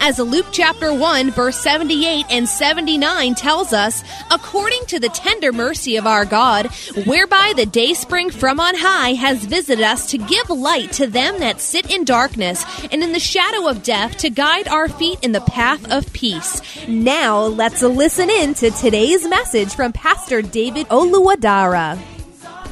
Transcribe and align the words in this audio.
As 0.00 0.18
Luke 0.18 0.46
chapter 0.52 0.92
1, 0.92 1.30
verse 1.30 1.58
78 1.58 2.26
and 2.30 2.48
79 2.48 3.34
tells 3.34 3.72
us, 3.72 4.02
according 4.30 4.84
to 4.86 4.98
the 4.98 5.08
tender 5.08 5.52
mercy 5.52 5.96
of 5.96 6.06
our 6.06 6.24
God, 6.24 6.66
whereby 7.06 7.52
the 7.56 7.66
day 7.66 7.94
spring 7.94 8.30
from 8.30 8.60
on 8.60 8.74
high 8.76 9.14
has 9.14 9.44
visited 9.44 9.84
us 9.84 10.10
to 10.10 10.18
give 10.18 10.50
light 10.50 10.92
to 10.92 11.06
them 11.06 11.38
that 11.40 11.60
sit 11.60 11.90
in 11.94 12.04
darkness 12.04 12.64
and 12.92 13.02
in 13.02 13.12
the 13.12 13.20
shadow 13.20 13.68
of 13.68 13.82
death 13.82 14.16
to 14.18 14.30
guide 14.30 14.68
our 14.68 14.88
feet 14.88 15.18
in 15.22 15.32
the 15.32 15.40
path 15.40 15.90
of 15.90 16.12
peace. 16.12 16.60
Now 16.88 17.40
let's 17.40 17.82
listen 17.82 18.30
in 18.30 18.54
to 18.54 18.70
today's 18.70 19.26
message 19.26 19.74
from 19.74 19.92
Pastor 19.92 20.42
David 20.42 20.88
Oluwadara. 20.88 21.98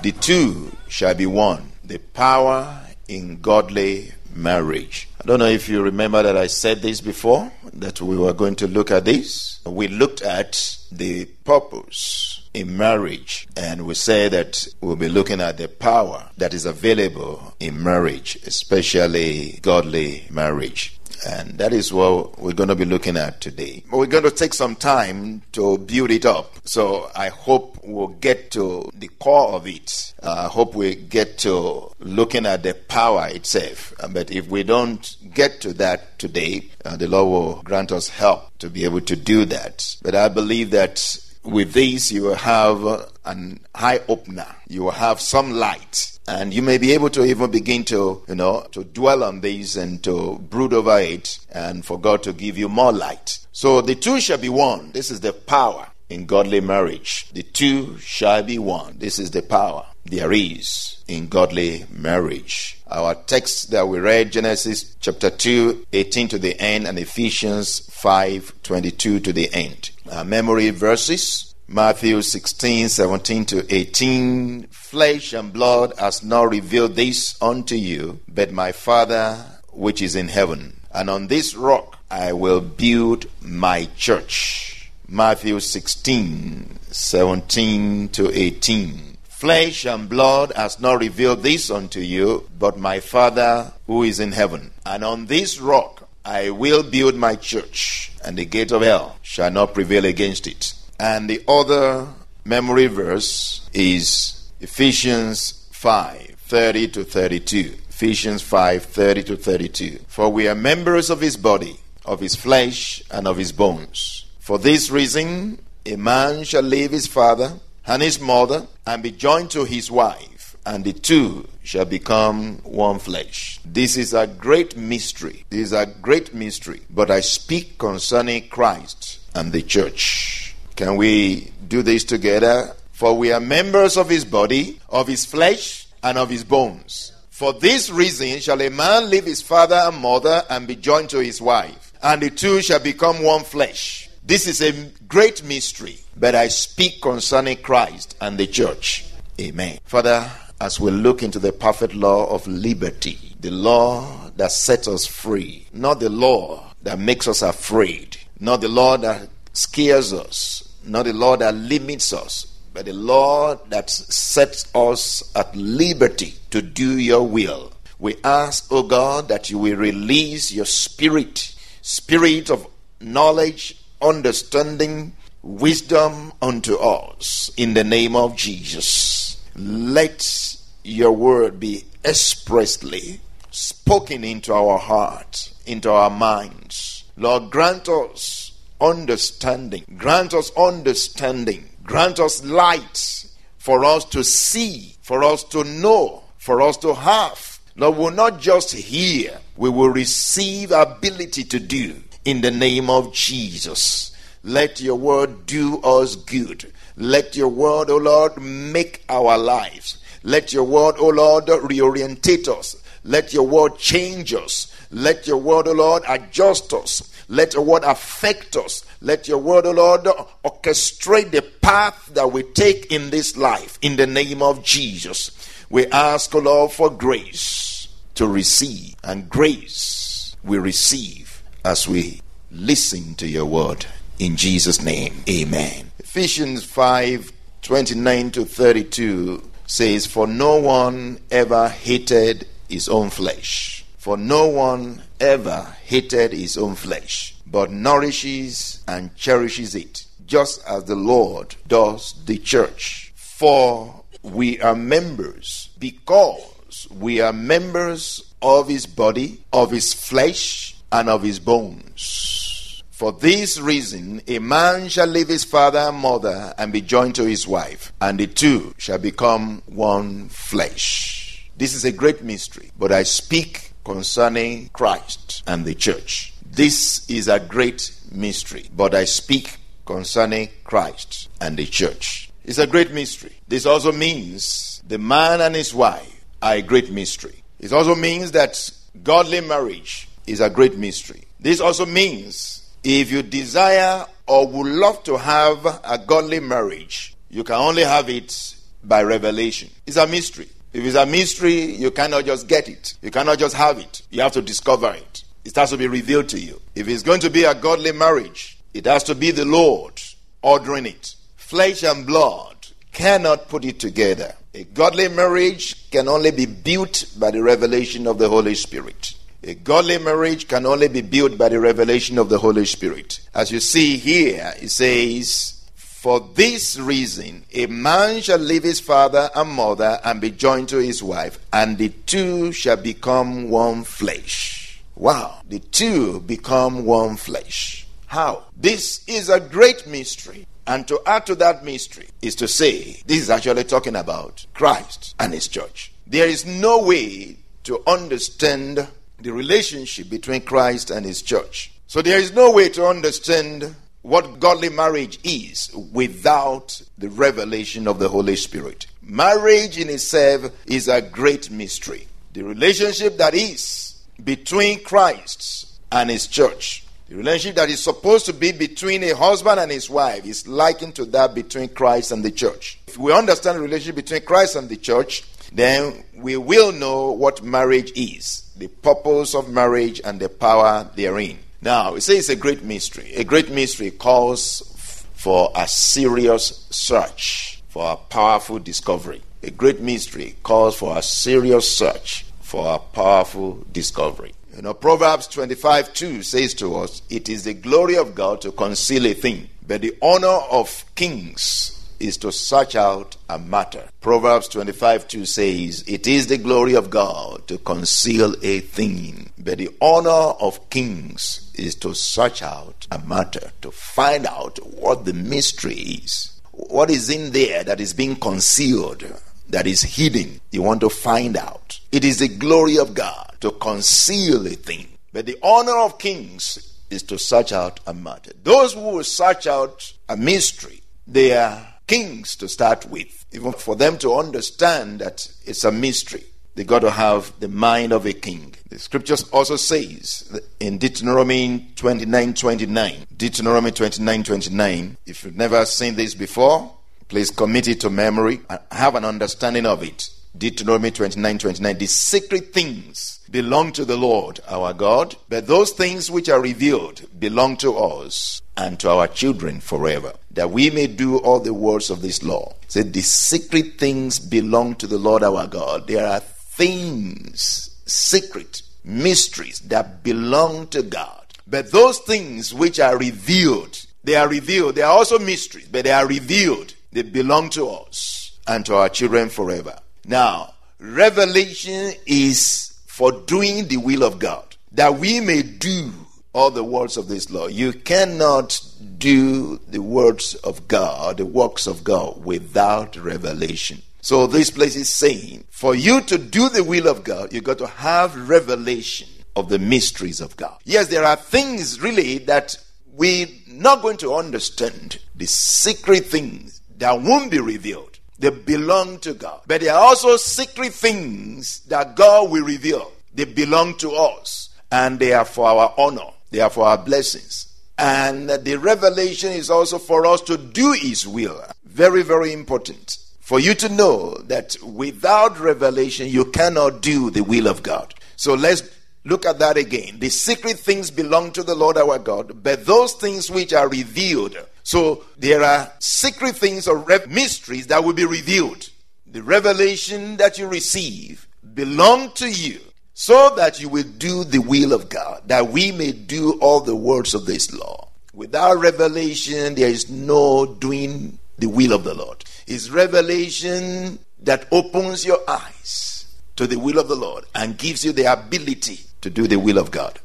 The 0.02 0.12
two 0.12 0.72
shall 0.88 1.14
be 1.14 1.26
one. 1.26 1.72
The 1.84 1.98
power 1.98 2.80
in 3.08 3.40
godly 3.40 4.12
marriage. 4.34 5.08
I 5.20 5.26
don't 5.26 5.38
know 5.38 5.46
if 5.46 5.68
you 5.68 5.82
remember 5.82 6.22
that 6.22 6.36
I 6.36 6.46
said 6.46 6.82
this 6.82 7.00
before, 7.00 7.52
that 7.72 8.00
we 8.00 8.16
were 8.16 8.32
going 8.32 8.56
to 8.56 8.66
look 8.66 8.90
at 8.90 9.04
this. 9.04 9.60
We 9.64 9.88
looked 9.88 10.22
at 10.22 10.78
the 10.90 11.26
purpose 11.44 12.48
in 12.54 12.76
marriage, 12.76 13.48
and 13.56 13.86
we 13.86 13.94
said 13.94 14.32
that 14.32 14.66
we'll 14.80 14.96
be 14.96 15.08
looking 15.08 15.40
at 15.40 15.56
the 15.56 15.68
power 15.68 16.30
that 16.36 16.52
is 16.52 16.66
available 16.66 17.54
in 17.60 17.82
marriage, 17.82 18.38
especially 18.46 19.58
godly 19.62 20.26
marriage. 20.30 20.98
And 21.26 21.58
that 21.58 21.72
is 21.72 21.92
what 21.92 22.38
we're 22.38 22.52
going 22.52 22.68
to 22.68 22.74
be 22.74 22.84
looking 22.84 23.16
at 23.16 23.40
today. 23.40 23.84
We're 23.90 24.06
going 24.06 24.24
to 24.24 24.30
take 24.30 24.54
some 24.54 24.74
time 24.76 25.42
to 25.52 25.78
build 25.78 26.10
it 26.10 26.26
up. 26.26 26.52
So 26.64 27.10
I 27.14 27.28
hope 27.28 27.78
we'll 27.84 28.08
get 28.08 28.50
to 28.52 28.90
the 28.94 29.08
core 29.08 29.48
of 29.52 29.66
it. 29.66 30.14
Uh, 30.22 30.46
I 30.46 30.48
hope 30.48 30.74
we 30.74 30.94
get 30.94 31.38
to 31.38 31.90
looking 32.00 32.46
at 32.46 32.62
the 32.62 32.74
power 32.74 33.28
itself. 33.28 33.92
Uh, 34.00 34.08
But 34.08 34.30
if 34.30 34.48
we 34.48 34.62
don't 34.62 35.16
get 35.32 35.60
to 35.62 35.72
that 35.74 36.18
today, 36.18 36.68
uh, 36.84 36.96
the 36.96 37.08
Lord 37.08 37.30
will 37.32 37.62
grant 37.62 37.92
us 37.92 38.08
help 38.08 38.58
to 38.58 38.68
be 38.68 38.84
able 38.84 39.00
to 39.02 39.16
do 39.16 39.44
that. 39.46 39.96
But 40.02 40.14
I 40.14 40.28
believe 40.28 40.70
that 40.70 41.18
with 41.44 41.72
this, 41.72 42.12
you 42.12 42.22
will 42.22 42.34
have 42.36 42.84
uh, 42.86 43.06
an 43.24 43.60
eye 43.74 44.00
opener. 44.08 44.46
You 44.68 44.84
will 44.84 44.90
have 44.92 45.20
some 45.20 45.52
light. 45.52 46.11
And 46.28 46.54
you 46.54 46.62
may 46.62 46.78
be 46.78 46.92
able 46.92 47.10
to 47.10 47.24
even 47.24 47.50
begin 47.50 47.84
to, 47.84 48.22
you 48.28 48.34
know, 48.34 48.66
to 48.72 48.84
dwell 48.84 49.24
on 49.24 49.40
this 49.40 49.76
and 49.76 50.02
to 50.04 50.38
brood 50.38 50.72
over 50.72 50.98
it 50.98 51.38
and 51.50 51.84
for 51.84 51.98
God 51.98 52.22
to 52.22 52.32
give 52.32 52.56
you 52.56 52.68
more 52.68 52.92
light. 52.92 53.40
So 53.52 53.80
the 53.80 53.94
two 53.94 54.20
shall 54.20 54.38
be 54.38 54.48
one. 54.48 54.92
This 54.92 55.10
is 55.10 55.20
the 55.20 55.32
power 55.32 55.88
in 56.08 56.26
godly 56.26 56.60
marriage. 56.60 57.28
The 57.32 57.42
two 57.42 57.98
shall 57.98 58.42
be 58.42 58.58
one. 58.58 58.98
This 58.98 59.18
is 59.18 59.32
the 59.32 59.42
power 59.42 59.86
there 60.04 60.32
is 60.32 61.02
in 61.06 61.28
godly 61.28 61.84
marriage. 61.90 62.78
Our 62.88 63.14
text 63.14 63.70
that 63.70 63.88
we 63.88 63.98
read, 63.98 64.32
Genesis 64.32 64.96
chapter 65.00 65.30
2, 65.30 65.86
18 65.92 66.28
to 66.28 66.38
the 66.38 66.58
end, 66.60 66.86
and 66.86 66.98
Ephesians 66.98 67.80
5, 67.90 68.62
22 68.62 69.20
to 69.20 69.32
the 69.32 69.52
end. 69.52 69.90
Our 70.10 70.24
memory 70.24 70.70
verses, 70.70 71.51
Matthew 71.68 72.20
16, 72.20 72.88
17 72.88 73.44
to 73.46 73.74
18. 73.74 74.66
Flesh 74.70 75.32
and 75.32 75.52
blood 75.52 75.92
has 75.98 76.22
not 76.22 76.50
revealed 76.50 76.96
this 76.96 77.40
unto 77.40 77.76
you, 77.76 78.20
but 78.28 78.52
my 78.52 78.72
Father 78.72 79.36
which 79.72 80.02
is 80.02 80.14
in 80.14 80.28
heaven. 80.28 80.80
And 80.92 81.08
on 81.08 81.28
this 81.28 81.54
rock 81.54 81.98
I 82.10 82.32
will 82.32 82.60
build 82.60 83.26
my 83.40 83.88
church. 83.96 84.90
Matthew 85.08 85.60
16, 85.60 86.78
17 86.90 88.08
to 88.10 88.30
18. 88.38 89.16
Flesh 89.28 89.86
and 89.86 90.08
blood 90.08 90.52
has 90.54 90.78
not 90.78 91.00
revealed 91.00 91.42
this 91.42 91.70
unto 91.70 92.00
you, 92.00 92.48
but 92.58 92.78
my 92.78 93.00
Father 93.00 93.72
who 93.86 94.02
is 94.02 94.20
in 94.20 94.32
heaven. 94.32 94.72
And 94.84 95.04
on 95.04 95.26
this 95.26 95.58
rock 95.58 96.08
I 96.24 96.50
will 96.50 96.82
build 96.82 97.14
my 97.14 97.34
church, 97.34 98.12
and 98.24 98.36
the 98.36 98.44
gate 98.44 98.72
of 98.72 98.82
hell 98.82 99.16
shall 99.22 99.50
not 99.50 99.74
prevail 99.74 100.04
against 100.04 100.46
it. 100.46 100.74
And 101.02 101.28
the 101.28 101.42
other 101.48 102.06
memory 102.44 102.86
verse 102.86 103.68
is 103.72 104.52
Ephesians 104.60 105.66
5 105.72 106.36
30 106.38 106.88
to 106.90 107.02
32. 107.02 107.74
Ephesians 107.88 108.40
5 108.40 108.84
30 108.84 109.22
to 109.24 109.36
32. 109.36 109.98
For 110.06 110.28
we 110.28 110.46
are 110.46 110.54
members 110.54 111.10
of 111.10 111.20
his 111.20 111.36
body, 111.36 111.80
of 112.04 112.20
his 112.20 112.36
flesh, 112.36 113.02
and 113.10 113.26
of 113.26 113.36
his 113.36 113.50
bones. 113.50 114.26
For 114.38 114.60
this 114.60 114.92
reason, 114.92 115.58
a 115.84 115.96
man 115.96 116.44
shall 116.44 116.62
leave 116.62 116.92
his 116.92 117.08
father 117.08 117.54
and 117.84 118.00
his 118.00 118.20
mother 118.20 118.68
and 118.86 119.02
be 119.02 119.10
joined 119.10 119.50
to 119.50 119.64
his 119.64 119.90
wife, 119.90 120.56
and 120.64 120.84
the 120.84 120.92
two 120.92 121.48
shall 121.64 121.84
become 121.84 122.58
one 122.58 123.00
flesh. 123.00 123.58
This 123.64 123.96
is 123.96 124.14
a 124.14 124.28
great 124.28 124.76
mystery. 124.76 125.46
This 125.50 125.62
is 125.62 125.72
a 125.72 125.86
great 126.00 126.32
mystery. 126.32 126.82
But 126.88 127.10
I 127.10 127.22
speak 127.22 127.76
concerning 127.76 128.48
Christ 128.50 129.18
and 129.34 129.50
the 129.50 129.62
church. 129.62 130.41
Can 130.76 130.96
we 130.96 131.52
do 131.68 131.82
this 131.82 132.04
together? 132.04 132.72
For 132.92 133.16
we 133.16 133.32
are 133.32 133.40
members 133.40 133.96
of 133.96 134.08
his 134.08 134.24
body, 134.24 134.80
of 134.88 135.08
his 135.08 135.24
flesh, 135.24 135.86
and 136.02 136.18
of 136.18 136.30
his 136.30 136.44
bones. 136.44 137.12
For 137.30 137.52
this 137.52 137.90
reason 137.90 138.40
shall 138.40 138.60
a 138.62 138.70
man 138.70 139.10
leave 139.10 139.24
his 139.24 139.42
father 139.42 139.74
and 139.74 139.96
mother 139.96 140.44
and 140.48 140.66
be 140.66 140.76
joined 140.76 141.10
to 141.10 141.18
his 141.18 141.40
wife, 141.40 141.92
and 142.02 142.22
the 142.22 142.30
two 142.30 142.62
shall 142.62 142.78
become 142.78 143.22
one 143.22 143.42
flesh. 143.42 144.08
This 144.24 144.46
is 144.46 144.62
a 144.62 144.90
great 145.08 145.42
mystery, 145.42 145.98
but 146.16 146.34
I 146.34 146.48
speak 146.48 147.02
concerning 147.02 147.56
Christ 147.56 148.16
and 148.20 148.38
the 148.38 148.46
church. 148.46 149.06
Amen. 149.40 149.78
Father, 149.84 150.30
as 150.60 150.78
we 150.78 150.92
look 150.92 151.24
into 151.24 151.40
the 151.40 151.52
perfect 151.52 151.94
law 151.94 152.32
of 152.32 152.46
liberty, 152.46 153.34
the 153.40 153.50
law 153.50 154.30
that 154.36 154.52
sets 154.52 154.86
us 154.86 155.04
free, 155.04 155.66
not 155.72 155.98
the 155.98 156.08
law 156.08 156.72
that 156.82 157.00
makes 157.00 157.26
us 157.26 157.42
afraid, 157.42 158.16
not 158.38 158.60
the 158.60 158.68
law 158.68 158.96
that 158.96 159.28
scares 159.52 160.12
us, 160.12 160.76
not 160.84 161.04
the 161.04 161.12
law 161.12 161.36
that 161.36 161.54
limits 161.54 162.12
us, 162.12 162.46
but 162.72 162.86
the 162.86 162.92
law 162.92 163.54
that 163.68 163.90
sets 163.90 164.74
us 164.74 165.30
at 165.36 165.54
liberty 165.54 166.34
to 166.50 166.62
do 166.62 166.98
your 166.98 167.26
will. 167.26 167.72
We 167.98 168.16
ask, 168.24 168.72
O 168.72 168.82
God, 168.82 169.28
that 169.28 169.50
you 169.50 169.58
will 169.58 169.76
release 169.76 170.50
your 170.50 170.64
spirit, 170.64 171.54
spirit 171.82 172.50
of 172.50 172.66
knowledge, 173.00 173.76
understanding, 174.00 175.14
wisdom 175.42 176.32
unto 176.40 176.76
us 176.76 177.50
in 177.56 177.74
the 177.74 177.84
name 177.84 178.16
of 178.16 178.36
Jesus. 178.36 179.40
Let 179.54 180.56
your 180.82 181.12
word 181.12 181.60
be 181.60 181.84
expressly 182.04 183.20
spoken 183.50 184.24
into 184.24 184.52
our 184.52 184.78
heart, 184.78 185.52
into 185.66 185.90
our 185.90 186.10
minds. 186.10 187.04
Lord, 187.16 187.50
grant 187.50 187.88
us 187.88 188.41
understanding. 188.82 189.84
Grant 189.96 190.34
us 190.34 190.50
understanding. 190.56 191.68
Grant 191.84 192.18
us 192.18 192.44
light 192.44 193.26
for 193.58 193.84
us 193.84 194.04
to 194.06 194.24
see, 194.24 194.96
for 195.02 195.22
us 195.22 195.44
to 195.44 195.62
know, 195.64 196.24
for 196.38 196.60
us 196.60 196.76
to 196.78 196.94
have. 196.94 197.60
Lord, 197.76 197.96
we 197.96 198.04
will 198.04 198.10
not 198.10 198.40
just 198.40 198.72
hear, 198.72 199.38
we 199.56 199.70
will 199.70 199.88
receive 199.88 200.72
ability 200.72 201.44
to 201.44 201.58
do 201.60 201.94
in 202.24 202.40
the 202.40 202.50
name 202.50 202.90
of 202.90 203.14
Jesus. 203.14 204.14
Let 204.42 204.80
your 204.80 204.96
word 204.96 205.46
do 205.46 205.78
us 205.82 206.16
good. 206.16 206.72
Let 206.96 207.36
your 207.36 207.48
word, 207.48 207.88
O 207.88 207.96
Lord, 207.96 208.36
make 208.38 209.04
our 209.08 209.38
lives. 209.38 209.98
Let 210.22 210.52
your 210.52 210.64
word, 210.64 210.96
O 210.98 211.08
Lord, 211.08 211.46
reorientate 211.46 212.48
us. 212.48 212.76
let 213.04 213.32
your 213.32 213.46
word 213.46 213.78
change 213.78 214.32
us. 214.34 214.72
Let 214.90 215.26
your 215.26 215.38
word, 215.38 215.66
O 215.66 215.72
Lord, 215.72 216.02
adjust 216.08 216.72
us. 216.72 217.02
Let 217.28 217.54
your 217.54 217.64
word 217.64 217.84
affect 217.84 218.56
us. 218.56 218.84
Let 219.00 219.28
your 219.28 219.38
word, 219.38 219.66
O 219.66 219.70
Lord, 219.72 220.02
orchestrate 220.44 221.30
the 221.30 221.42
path 221.42 222.10
that 222.14 222.32
we 222.32 222.42
take 222.42 222.92
in 222.92 223.10
this 223.10 223.36
life. 223.36 223.78
In 223.82 223.96
the 223.96 224.06
name 224.06 224.42
of 224.42 224.62
Jesus, 224.64 225.30
we 225.70 225.86
ask, 225.86 226.34
O 226.34 226.38
Lord, 226.38 226.72
for 226.72 226.90
grace 226.90 227.88
to 228.14 228.26
receive, 228.26 228.94
and 229.02 229.28
grace 229.28 230.36
we 230.44 230.58
receive 230.58 231.42
as 231.64 231.88
we 231.88 232.20
listen 232.50 233.14
to 233.14 233.26
your 233.26 233.46
word. 233.46 233.86
In 234.18 234.36
Jesus' 234.36 234.82
name, 234.82 235.22
amen. 235.28 235.90
Ephesians 235.98 236.64
5 236.64 237.32
29 237.62 238.30
to 238.32 238.44
32 238.44 239.50
says, 239.66 240.04
For 240.04 240.26
no 240.26 240.56
one 240.56 241.20
ever 241.30 241.68
hated 241.68 242.46
his 242.68 242.88
own 242.88 243.08
flesh. 243.08 243.81
For 244.02 244.16
no 244.16 244.48
one 244.48 245.00
ever 245.20 245.76
hated 245.84 246.32
his 246.32 246.58
own 246.58 246.74
flesh, 246.74 247.36
but 247.46 247.70
nourishes 247.70 248.82
and 248.88 249.14
cherishes 249.14 249.76
it, 249.76 250.06
just 250.26 250.60
as 250.66 250.86
the 250.86 250.96
Lord 250.96 251.54
does 251.68 252.16
the 252.26 252.38
church. 252.38 253.12
For 253.14 254.02
we 254.24 254.60
are 254.60 254.74
members 254.74 255.68
because 255.78 256.88
we 256.90 257.20
are 257.20 257.32
members 257.32 258.34
of 258.42 258.66
his 258.66 258.86
body, 258.86 259.44
of 259.52 259.70
his 259.70 259.94
flesh, 259.94 260.74
and 260.90 261.08
of 261.08 261.22
his 261.22 261.38
bones. 261.38 262.82
For 262.90 263.12
this 263.12 263.60
reason, 263.60 264.20
a 264.26 264.40
man 264.40 264.88
shall 264.88 265.06
leave 265.06 265.28
his 265.28 265.44
father 265.44 265.78
and 265.78 265.98
mother 265.98 266.52
and 266.58 266.72
be 266.72 266.80
joined 266.80 267.14
to 267.14 267.24
his 267.24 267.46
wife, 267.46 267.92
and 268.00 268.18
the 268.18 268.26
two 268.26 268.74
shall 268.78 268.98
become 268.98 269.62
one 269.66 270.28
flesh. 270.28 271.48
This 271.56 271.72
is 271.72 271.84
a 271.84 271.92
great 271.92 272.24
mystery, 272.24 272.72
but 272.76 272.90
I 272.90 273.04
speak 273.04 273.68
concerning 273.84 274.68
Christ 274.72 275.42
and 275.46 275.64
the 275.64 275.74
church. 275.74 276.34
This 276.44 277.08
is 277.10 277.28
a 277.28 277.40
great 277.40 277.90
mystery, 278.10 278.68
but 278.74 278.94
I 278.94 279.04
speak 279.04 279.58
concerning 279.84 280.50
Christ 280.64 281.28
and 281.40 281.56
the 281.56 281.66
church. 281.66 282.30
It's 282.44 282.58
a 282.58 282.66
great 282.66 282.92
mystery. 282.92 283.32
This 283.48 283.66
also 283.66 283.92
means 283.92 284.82
the 284.86 284.98
man 284.98 285.40
and 285.40 285.54
his 285.54 285.72
wife 285.74 286.24
are 286.42 286.54
a 286.54 286.62
great 286.62 286.90
mystery. 286.90 287.42
It 287.58 287.72
also 287.72 287.94
means 287.94 288.32
that 288.32 288.70
godly 289.02 289.40
marriage 289.40 290.08
is 290.26 290.40
a 290.40 290.50
great 290.50 290.76
mystery. 290.76 291.24
This 291.38 291.60
also 291.60 291.86
means 291.86 292.74
if 292.84 293.10
you 293.10 293.22
desire 293.22 294.06
or 294.26 294.46
would 294.46 294.66
love 294.66 295.02
to 295.04 295.16
have 295.16 295.64
a 295.84 295.98
godly 295.98 296.40
marriage, 296.40 297.14
you 297.30 297.44
can 297.44 297.56
only 297.56 297.82
have 297.82 298.08
it 298.08 298.56
by 298.84 299.02
revelation. 299.02 299.70
It's 299.86 299.96
a 299.96 300.06
mystery. 300.06 300.48
If 300.72 300.84
it's 300.84 300.96
a 300.96 301.04
mystery, 301.06 301.74
you 301.74 301.90
cannot 301.90 302.24
just 302.24 302.48
get 302.48 302.68
it. 302.68 302.94
You 303.02 303.10
cannot 303.10 303.38
just 303.38 303.54
have 303.54 303.78
it. 303.78 304.02
You 304.10 304.22
have 304.22 304.32
to 304.32 304.42
discover 304.42 304.92
it. 304.92 305.24
It 305.44 305.54
has 305.56 305.70
to 305.70 305.76
be 305.76 305.86
revealed 305.86 306.28
to 306.30 306.40
you. 306.40 306.60
If 306.74 306.88
it's 306.88 307.02
going 307.02 307.20
to 307.20 307.30
be 307.30 307.44
a 307.44 307.54
godly 307.54 307.92
marriage, 307.92 308.58
it 308.72 308.86
has 308.86 309.04
to 309.04 309.14
be 309.14 309.30
the 309.32 309.44
Lord 309.44 310.00
ordering 310.40 310.86
it. 310.86 311.14
Flesh 311.36 311.82
and 311.82 312.06
blood 312.06 312.68
cannot 312.92 313.48
put 313.48 313.64
it 313.64 313.80
together. 313.80 314.34
A 314.54 314.64
godly 314.64 315.08
marriage 315.08 315.90
can 315.90 316.08
only 316.08 316.30
be 316.30 316.46
built 316.46 317.06
by 317.18 317.30
the 317.30 317.42
revelation 317.42 318.06
of 318.06 318.18
the 318.18 318.28
Holy 318.28 318.54
Spirit. 318.54 319.14
A 319.42 319.54
godly 319.54 319.98
marriage 319.98 320.46
can 320.46 320.66
only 320.66 320.88
be 320.88 321.02
built 321.02 321.36
by 321.36 321.48
the 321.48 321.58
revelation 321.58 322.18
of 322.18 322.28
the 322.28 322.38
Holy 322.38 322.64
Spirit. 322.64 323.20
As 323.34 323.50
you 323.50 323.60
see 323.60 323.96
here, 323.96 324.54
it 324.60 324.70
says, 324.70 325.61
For 326.02 326.18
this 326.34 326.80
reason, 326.80 327.44
a 327.52 327.66
man 327.66 328.22
shall 328.22 328.40
leave 328.40 328.64
his 328.64 328.80
father 328.80 329.30
and 329.36 329.48
mother 329.50 330.00
and 330.02 330.20
be 330.20 330.32
joined 330.32 330.68
to 330.70 330.78
his 330.78 331.00
wife, 331.00 331.38
and 331.52 331.78
the 331.78 331.90
two 331.90 332.50
shall 332.50 332.76
become 332.76 333.48
one 333.48 333.84
flesh. 333.84 334.82
Wow, 334.96 335.42
the 335.48 335.60
two 335.60 336.18
become 336.18 336.86
one 336.86 337.14
flesh. 337.14 337.86
How? 338.08 338.46
This 338.56 339.04
is 339.06 339.28
a 339.28 339.38
great 339.38 339.86
mystery. 339.86 340.48
And 340.66 340.88
to 340.88 341.00
add 341.06 341.24
to 341.26 341.36
that 341.36 341.64
mystery 341.64 342.08
is 342.20 342.34
to 342.34 342.48
say, 342.48 343.00
this 343.06 343.20
is 343.20 343.30
actually 343.30 343.62
talking 343.62 343.94
about 343.94 344.44
Christ 344.54 345.14
and 345.20 345.32
His 345.32 345.46
church. 345.46 345.92
There 346.04 346.26
is 346.26 346.44
no 346.44 346.82
way 346.82 347.36
to 347.62 347.80
understand 347.86 348.88
the 349.20 349.32
relationship 349.32 350.10
between 350.10 350.40
Christ 350.40 350.90
and 350.90 351.06
His 351.06 351.22
church. 351.22 351.70
So 351.86 352.02
there 352.02 352.18
is 352.18 352.32
no 352.32 352.50
way 352.50 352.70
to 352.70 352.86
understand 352.86 353.76
what 354.02 354.40
godly 354.40 354.68
marriage 354.68 355.18
is 355.24 355.70
without 355.92 356.82
the 356.98 357.08
revelation 357.08 357.88
of 357.88 357.98
the 357.98 358.08
Holy 358.08 358.36
Spirit. 358.36 358.86
Marriage 359.00 359.78
in 359.78 359.88
itself 359.88 360.52
is 360.66 360.88
a 360.88 361.00
great 361.00 361.50
mystery. 361.50 362.08
The 362.32 362.42
relationship 362.42 363.16
that 363.18 363.34
is 363.34 364.02
between 364.22 364.82
Christ 364.82 365.78
and 365.90 366.10
His 366.10 366.26
church 366.26 366.82
the 367.12 367.18
relationship 367.18 367.56
that 367.56 367.68
is 367.68 367.82
supposed 367.82 368.24
to 368.24 368.32
be 368.32 368.52
between 368.52 369.02
a 369.02 369.14
husband 369.14 369.60
and 369.60 369.70
his 369.70 369.90
wife 369.90 370.24
is 370.24 370.48
likened 370.48 370.94
to 370.94 371.04
that 371.04 371.34
between 371.34 371.68
Christ 371.68 372.10
and 372.10 372.24
the 372.24 372.30
church. 372.30 372.78
If 372.86 372.96
we 372.96 373.12
understand 373.12 373.58
the 373.58 373.62
relationship 373.62 373.96
between 373.96 374.22
Christ 374.22 374.56
and 374.56 374.66
the 374.66 374.78
church, 374.78 375.22
then 375.52 376.04
we 376.16 376.38
will 376.38 376.72
know 376.72 377.12
what 377.12 377.42
marriage 377.42 377.92
is, 377.94 378.50
the 378.56 378.68
purpose 378.68 379.34
of 379.34 379.50
marriage 379.50 380.00
and 380.02 380.18
the 380.18 380.30
power 380.30 380.90
therein. 380.96 381.38
Now, 381.62 381.94
it 381.94 382.00
says 382.00 382.18
it's 382.18 382.28
a 382.28 382.36
great 382.36 382.64
mystery. 382.64 383.14
A 383.14 383.22
great 383.22 383.48
mystery 383.48 383.92
calls 383.92 384.74
for 385.14 385.52
a 385.54 385.68
serious 385.68 386.66
search, 386.70 387.62
for 387.68 387.92
a 387.92 387.96
powerful 387.96 388.58
discovery. 388.58 389.22
A 389.44 389.50
great 389.52 389.80
mystery 389.80 390.34
calls 390.42 390.76
for 390.76 390.98
a 390.98 391.02
serious 391.02 391.74
search, 391.74 392.26
for 392.40 392.74
a 392.74 392.78
powerful 392.80 393.64
discovery. 393.70 394.34
You 394.56 394.62
know, 394.62 394.74
Proverbs 394.74 395.28
25 395.28 395.94
2 395.94 396.22
says 396.22 396.52
to 396.54 396.74
us, 396.74 397.00
It 397.08 397.28
is 397.28 397.44
the 397.44 397.54
glory 397.54 397.96
of 397.96 398.16
God 398.16 398.40
to 398.40 398.50
conceal 398.50 399.06
a 399.06 399.14
thing, 399.14 399.48
but 399.66 399.82
the 399.82 399.96
honor 400.02 400.26
of 400.26 400.84
kings 400.96 401.81
is 402.02 402.16
to 402.18 402.32
search 402.32 402.74
out 402.74 403.16
a 403.28 403.38
matter. 403.38 403.88
Proverbs 404.00 404.48
25 404.48 405.06
2 405.08 405.24
says, 405.24 405.84
It 405.86 406.06
is 406.06 406.26
the 406.26 406.38
glory 406.38 406.74
of 406.74 406.90
God 406.90 407.46
to 407.46 407.58
conceal 407.58 408.34
a 408.42 408.60
thing, 408.60 409.30
but 409.38 409.58
the 409.58 409.70
honor 409.80 410.10
of 410.10 410.68
kings 410.68 411.52
is 411.54 411.74
to 411.76 411.94
search 411.94 412.42
out 412.42 412.86
a 412.90 412.98
matter, 412.98 413.52
to 413.62 413.70
find 413.70 414.26
out 414.26 414.58
what 414.66 415.04
the 415.04 415.14
mystery 415.14 415.74
is. 415.74 416.40
What 416.50 416.90
is 416.90 417.08
in 417.08 417.32
there 417.32 417.64
that 417.64 417.80
is 417.80 417.94
being 417.94 418.16
concealed, 418.16 419.04
that 419.48 419.66
is 419.66 419.82
hidden? 419.82 420.40
You 420.50 420.62
want 420.62 420.80
to 420.80 420.90
find 420.90 421.36
out. 421.36 421.80
It 421.92 422.04
is 422.04 422.18
the 422.18 422.28
glory 422.28 422.78
of 422.78 422.94
God 422.94 423.36
to 423.40 423.52
conceal 423.52 424.46
a 424.46 424.50
thing. 424.50 424.88
But 425.12 425.26
the 425.26 425.38
honor 425.42 425.78
of 425.78 425.98
kings 425.98 426.78
is 426.90 427.02
to 427.04 427.18
search 427.18 427.52
out 427.52 427.80
a 427.86 427.94
matter. 427.94 428.32
Those 428.42 428.74
who 428.74 428.80
will 428.80 429.04
search 429.04 429.46
out 429.46 429.92
a 430.08 430.16
mystery, 430.16 430.82
they 431.06 431.36
are 431.36 431.71
kings 431.92 432.36
to 432.36 432.48
start 432.48 432.86
with. 432.86 433.26
Even 433.32 433.52
for 433.52 433.76
them 433.76 433.98
to 433.98 434.14
understand 434.14 435.00
that 435.00 435.30
it's 435.44 435.64
a 435.64 435.70
mystery, 435.70 436.24
they 436.54 436.64
got 436.64 436.80
to 436.80 436.90
have 436.90 437.38
the 437.40 437.48
mind 437.48 437.92
of 437.92 438.06
a 438.06 438.12
king. 438.14 438.54
The 438.70 438.78
scriptures 438.78 439.28
also 439.30 439.56
says 439.56 440.40
in 440.58 440.78
Deuteronomy 440.78 441.72
29 441.76 442.34
29, 442.34 443.06
Deuteronomy 443.14 443.70
29 443.72 444.24
29, 444.24 444.96
if 445.04 445.24
you've 445.24 445.36
never 445.36 445.66
seen 445.66 445.94
this 445.94 446.14
before, 446.14 446.74
please 447.08 447.30
commit 447.30 447.68
it 447.68 447.80
to 447.80 447.90
memory 447.90 448.40
and 448.48 448.60
have 448.70 448.94
an 448.94 449.04
understanding 449.04 449.66
of 449.66 449.82
it. 449.82 450.08
Deuteronomy 450.36 450.90
29 450.90 451.38
29. 451.38 451.78
The 451.78 451.86
secret 451.86 452.52
things 452.54 453.20
belong 453.30 453.72
to 453.72 453.84
the 453.84 453.96
Lord 453.96 454.40
our 454.48 454.72
God, 454.72 455.16
but 455.28 455.46
those 455.46 455.72
things 455.72 456.10
which 456.10 456.28
are 456.28 456.40
revealed 456.40 457.02
belong 457.18 457.56
to 457.58 457.76
us 457.76 458.40
and 458.56 458.78
to 458.80 458.90
our 458.90 459.08
children 459.08 459.60
forever, 459.60 460.14
that 460.30 460.50
we 460.50 460.70
may 460.70 460.86
do 460.86 461.18
all 461.18 461.40
the 461.40 461.54
words 461.54 461.90
of 461.90 462.02
this 462.02 462.22
law. 462.22 462.54
Said 462.68 462.92
the 462.92 463.02
secret 463.02 463.78
things 463.78 464.18
belong 464.18 464.74
to 464.76 464.86
the 464.86 464.98
Lord 464.98 465.22
our 465.22 465.46
God. 465.46 465.86
There 465.86 466.06
are 466.06 466.20
things, 466.20 467.70
secret, 467.86 468.62
mysteries 468.84 469.60
that 469.60 470.02
belong 470.02 470.66
to 470.68 470.82
God. 470.82 471.26
But 471.46 471.72
those 471.72 471.98
things 471.98 472.54
which 472.54 472.80
are 472.80 472.96
revealed, 472.96 473.84
they 474.04 474.16
are 474.16 474.28
revealed. 474.28 474.76
They 474.76 474.82
are 474.82 474.92
also 474.92 475.18
mysteries, 475.18 475.68
but 475.68 475.84
they 475.84 475.92
are 475.92 476.06
revealed. 476.06 476.74
They 476.92 477.02
belong 477.02 477.50
to 477.50 477.68
us 477.68 478.38
and 478.46 478.64
to 478.66 478.76
our 478.76 478.88
children 478.88 479.28
forever. 479.28 479.78
Now, 480.04 480.54
revelation 480.78 481.92
is 482.06 482.80
for 482.86 483.12
doing 483.12 483.68
the 483.68 483.78
will 483.78 484.02
of 484.02 484.18
God, 484.18 484.56
that 484.72 484.98
we 484.98 485.20
may 485.20 485.42
do 485.42 485.92
all 486.32 486.50
the 486.50 486.64
words 486.64 486.96
of 486.96 487.08
this 487.08 487.30
law. 487.30 487.46
You 487.46 487.72
cannot 487.72 488.60
do 488.98 489.58
the 489.68 489.82
words 489.82 490.34
of 490.36 490.66
God, 490.68 491.18
the 491.18 491.26
works 491.26 491.66
of 491.66 491.84
God, 491.84 492.24
without 492.24 492.96
revelation. 492.96 493.82
So 494.00 494.26
this 494.26 494.50
place 494.50 494.74
is 494.74 494.88
saying, 494.88 495.44
for 495.50 495.74
you 495.74 496.00
to 496.02 496.18
do 496.18 496.48
the 496.48 496.64
will 496.64 496.88
of 496.88 497.04
God, 497.04 497.32
you 497.32 497.40
got 497.40 497.58
to 497.58 497.66
have 497.66 498.28
revelation 498.28 499.08
of 499.36 499.48
the 499.48 499.58
mysteries 499.58 500.20
of 500.20 500.36
God. 500.36 500.58
Yes, 500.64 500.88
there 500.88 501.04
are 501.04 501.16
things 501.16 501.80
really 501.80 502.18
that 502.18 502.56
we're 502.92 503.28
not 503.46 503.80
going 503.80 503.96
to 503.98 504.14
understand, 504.14 504.98
the 505.14 505.26
secret 505.26 506.06
things 506.06 506.60
that 506.78 507.00
won't 507.00 507.30
be 507.30 507.38
revealed. 507.38 507.91
They 508.22 508.30
belong 508.30 509.00
to 509.00 509.14
God. 509.14 509.40
But 509.48 509.62
there 509.62 509.74
are 509.74 509.82
also 509.82 510.16
secret 510.16 510.72
things 510.72 511.58
that 511.66 511.96
God 511.96 512.30
will 512.30 512.44
reveal. 512.44 512.92
They 513.12 513.24
belong 513.24 513.76
to 513.78 513.90
us 513.94 514.50
and 514.70 515.00
they 515.00 515.12
are 515.12 515.24
for 515.24 515.46
our 515.48 515.74
honor. 515.76 516.06
They 516.30 516.38
are 516.38 516.48
for 516.48 516.64
our 516.66 516.78
blessings. 516.78 517.52
And 517.76 518.30
the 518.30 518.60
revelation 518.60 519.32
is 519.32 519.50
also 519.50 519.76
for 519.78 520.06
us 520.06 520.20
to 520.22 520.38
do 520.38 520.70
His 520.70 521.04
will. 521.04 521.42
Very, 521.64 522.04
very 522.04 522.32
important. 522.32 522.98
For 523.18 523.40
you 523.40 523.54
to 523.54 523.68
know 523.68 524.14
that 524.28 524.56
without 524.62 525.40
revelation, 525.40 526.06
you 526.06 526.26
cannot 526.26 526.80
do 526.80 527.10
the 527.10 527.24
will 527.24 527.48
of 527.48 527.64
God. 527.64 527.92
So 528.14 528.34
let's 528.34 528.62
look 529.04 529.26
at 529.26 529.40
that 529.40 529.56
again. 529.56 529.98
The 529.98 530.10
secret 530.10 530.60
things 530.60 530.92
belong 530.92 531.32
to 531.32 531.42
the 531.42 531.56
Lord 531.56 531.76
our 531.76 531.98
God, 531.98 532.44
but 532.44 532.66
those 532.66 532.92
things 532.92 533.32
which 533.32 533.52
are 533.52 533.68
revealed. 533.68 534.36
So 534.62 535.04
there 535.18 535.42
are 535.42 535.72
secret 535.78 536.36
things 536.36 536.68
or 536.68 536.84
mysteries 537.08 537.66
that 537.68 537.82
will 537.84 537.92
be 537.92 538.04
revealed. 538.04 538.70
The 539.06 539.22
revelation 539.22 540.16
that 540.16 540.38
you 540.38 540.46
receive 540.46 541.26
belong 541.54 542.12
to 542.12 542.28
you 542.28 542.60
so 542.94 543.34
that 543.36 543.60
you 543.60 543.68
will 543.68 543.84
do 543.98 544.24
the 544.24 544.38
will 544.38 544.72
of 544.72 544.88
God, 544.88 545.22
that 545.26 545.48
we 545.48 545.72
may 545.72 545.92
do 545.92 546.38
all 546.40 546.60
the 546.60 546.76
words 546.76 547.14
of 547.14 547.26
this 547.26 547.52
law. 547.52 547.88
Without 548.14 548.58
revelation, 548.58 549.54
there 549.54 549.70
is 549.70 549.90
no 549.90 550.46
doing 550.46 551.18
the 551.38 551.48
will 551.48 551.72
of 551.72 551.84
the 551.84 551.94
Lord. 551.94 552.24
It's 552.46 552.68
revelation 552.70 553.98
that 554.20 554.46
opens 554.52 555.04
your 555.04 555.18
eyes 555.26 556.06
to 556.36 556.46
the 556.46 556.58
will 556.58 556.78
of 556.78 556.88
the 556.88 556.94
Lord 556.94 557.24
and 557.34 557.58
gives 557.58 557.84
you 557.84 557.92
the 557.92 558.12
ability 558.12 558.80
to 559.00 559.10
do 559.10 559.26
the 559.26 559.38
will 559.38 559.58
of 559.58 559.70
God. 559.70 559.98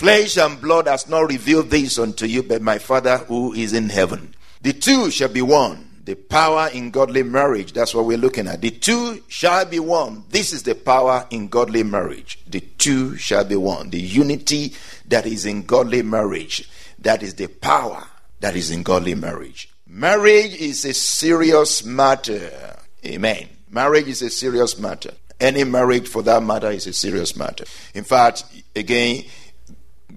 Flesh 0.00 0.38
and 0.38 0.58
blood 0.62 0.86
has 0.86 1.10
not 1.10 1.28
revealed 1.28 1.68
this 1.68 1.98
unto 1.98 2.24
you, 2.24 2.42
but 2.42 2.62
my 2.62 2.78
Father 2.78 3.18
who 3.18 3.52
is 3.52 3.74
in 3.74 3.90
heaven. 3.90 4.34
The 4.62 4.72
two 4.72 5.10
shall 5.10 5.28
be 5.28 5.42
one. 5.42 5.90
The 6.04 6.14
power 6.14 6.70
in 6.72 6.90
godly 6.90 7.22
marriage. 7.22 7.74
That's 7.74 7.94
what 7.94 8.06
we're 8.06 8.16
looking 8.16 8.48
at. 8.48 8.62
The 8.62 8.70
two 8.70 9.22
shall 9.28 9.66
be 9.66 9.78
one. 9.78 10.24
This 10.30 10.54
is 10.54 10.62
the 10.62 10.74
power 10.74 11.26
in 11.28 11.48
godly 11.48 11.82
marriage. 11.82 12.38
The 12.46 12.60
two 12.60 13.18
shall 13.18 13.44
be 13.44 13.56
one. 13.56 13.90
The 13.90 14.00
unity 14.00 14.72
that 15.08 15.26
is 15.26 15.44
in 15.44 15.64
godly 15.64 16.00
marriage. 16.00 16.66
That 17.00 17.22
is 17.22 17.34
the 17.34 17.48
power 17.48 18.02
that 18.40 18.56
is 18.56 18.70
in 18.70 18.82
godly 18.82 19.14
marriage. 19.14 19.68
Marriage 19.86 20.54
is 20.54 20.82
a 20.86 20.94
serious 20.94 21.84
matter. 21.84 22.78
Amen. 23.04 23.50
Marriage 23.68 24.08
is 24.08 24.22
a 24.22 24.30
serious 24.30 24.78
matter. 24.78 25.10
Any 25.40 25.64
marriage, 25.64 26.06
for 26.06 26.22
that 26.22 26.42
matter, 26.42 26.70
is 26.70 26.86
a 26.86 26.92
serious 26.92 27.34
matter. 27.34 27.64
In 27.94 28.04
fact, 28.04 28.44
again, 28.76 29.24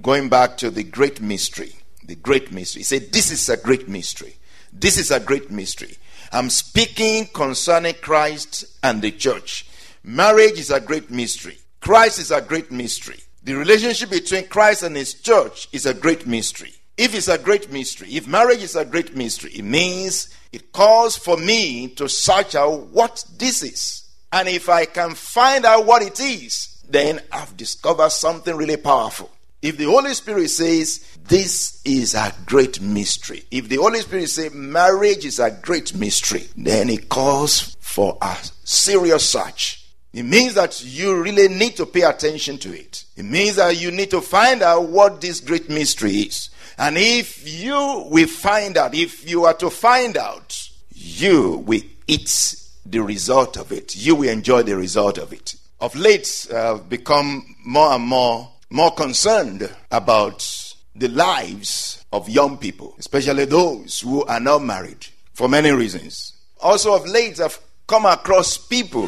going 0.03 0.27
back 0.29 0.57
to 0.57 0.69
the 0.69 0.83
great 0.83 1.21
mystery, 1.21 1.71
the 2.05 2.15
great 2.15 2.51
mystery, 2.51 2.81
he 2.81 2.83
said, 2.83 3.11
This 3.11 3.31
is 3.31 3.49
a 3.49 3.57
great 3.57 3.87
mystery. 3.87 4.35
This 4.71 4.97
is 4.97 5.09
a 5.09 5.19
great 5.19 5.49
mystery. 5.49 5.97
I'm 6.31 6.49
speaking 6.49 7.27
concerning 7.27 7.95
Christ 7.95 8.65
and 8.83 9.01
the 9.01 9.11
church. 9.11 9.65
Marriage 10.03 10.59
is 10.59 10.71
a 10.71 10.81
great 10.81 11.09
mystery. 11.09 11.57
Christ 11.79 12.19
is 12.19 12.31
a 12.31 12.41
great 12.41 12.71
mystery. 12.71 13.19
The 13.43 13.53
relationship 13.53 14.09
between 14.09 14.47
Christ 14.47 14.83
and 14.83 14.95
his 14.95 15.13
church 15.13 15.69
is 15.71 15.85
a 15.85 15.93
great 15.93 16.27
mystery. 16.27 16.73
If 16.97 17.15
it's 17.15 17.27
a 17.27 17.37
great 17.37 17.71
mystery, 17.71 18.09
if 18.11 18.27
marriage 18.27 18.61
is 18.61 18.75
a 18.75 18.85
great 18.85 19.15
mystery, 19.15 19.51
it 19.51 19.63
means 19.63 20.35
it 20.51 20.71
calls 20.71 21.15
for 21.17 21.37
me 21.37 21.87
to 21.95 22.07
search 22.09 22.55
out 22.55 22.87
what 22.87 23.23
this 23.37 23.63
is. 23.63 24.09
And 24.31 24.47
if 24.47 24.69
I 24.69 24.85
can 24.85 25.13
find 25.15 25.65
out 25.65 25.85
what 25.85 26.01
it 26.01 26.19
is, 26.19 26.83
then 26.89 27.21
I've 27.31 27.55
discovered 27.55 28.11
something 28.11 28.55
really 28.55 28.77
powerful. 28.77 29.31
If 29.63 29.77
the 29.77 29.85
Holy 29.85 30.13
Spirit 30.13 30.49
says 30.49 31.17
this 31.23 31.81
is 31.85 32.15
a 32.15 32.33
great 32.45 32.81
mystery, 32.81 33.45
if 33.49 33.69
the 33.69 33.77
Holy 33.77 34.01
Spirit 34.01 34.29
says 34.29 34.53
marriage 34.53 35.23
is 35.23 35.39
a 35.39 35.51
great 35.51 35.95
mystery, 35.95 36.49
then 36.57 36.89
it 36.89 37.07
calls 37.07 37.77
for 37.79 38.17
a 38.21 38.35
serious 38.65 39.25
search. 39.29 39.89
It 40.11 40.23
means 40.23 40.55
that 40.55 40.83
you 40.83 41.23
really 41.23 41.47
need 41.47 41.77
to 41.77 41.85
pay 41.85 42.01
attention 42.01 42.57
to 42.57 42.73
it. 42.77 43.05
It 43.15 43.23
means 43.23 43.55
that 43.55 43.79
you 43.79 43.89
need 43.91 44.11
to 44.11 44.19
find 44.19 44.61
out 44.61 44.89
what 44.89 45.21
this 45.21 45.39
great 45.39 45.69
mystery 45.69 46.11
is. 46.11 46.49
And 46.77 46.97
if 46.97 47.47
you 47.47 48.05
will 48.09 48.27
find 48.27 48.77
out, 48.77 48.93
if 48.93 49.27
you 49.29 49.45
are 49.45 49.53
to 49.55 49.69
find 49.69 50.17
out, 50.17 50.69
you 50.93 51.63
will 51.65 51.81
eat 52.05 52.55
the 52.85 52.99
result 52.99 53.55
of 53.55 53.71
it. 53.71 53.95
You 53.95 54.15
will 54.15 54.29
enjoy 54.29 54.63
the 54.63 54.75
result 54.75 55.17
of 55.17 55.31
it. 55.31 55.55
Of 55.79 55.95
late, 55.95 56.47
I've 56.53 56.89
become 56.89 57.55
more 57.63 57.93
and 57.93 58.03
more 58.03 58.52
more 58.73 58.89
concerned 58.89 59.69
about 59.91 60.73
the 60.95 61.07
lives 61.07 62.03
of 62.11 62.27
young 62.27 62.57
people, 62.57 62.95
especially 62.97 63.45
those 63.45 63.99
who 63.99 64.25
are 64.25 64.39
not 64.39 64.63
married, 64.63 65.05
for 65.31 65.47
many 65.47 65.69
reasons. 65.69 66.33
Also, 66.59 66.95
of 66.95 67.05
late, 67.07 67.39
I've 67.39 67.59
come 67.85 68.07
across 68.07 68.57
people 68.57 69.07